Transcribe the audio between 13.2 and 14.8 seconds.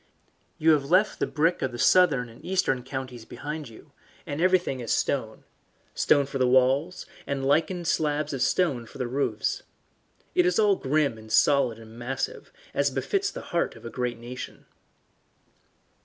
the heart of a great nation.